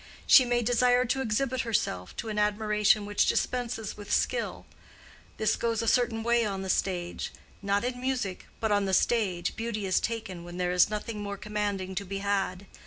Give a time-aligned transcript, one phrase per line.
[0.25, 4.65] She may desire to exhibit herself to an admiration which dispenses with skill.
[5.37, 7.31] This goes a certain way on the stage:
[7.61, 11.37] not in music: but on the stage, beauty is taken when there is nothing more
[11.37, 12.65] commanding to be had.